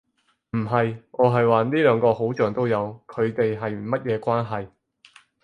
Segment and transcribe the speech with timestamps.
[0.57, 0.99] 唔係。
[1.11, 4.67] 我係話呢兩個好像都有，佢地係乜嘢關係